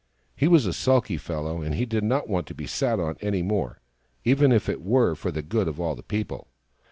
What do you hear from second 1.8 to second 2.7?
did not want to be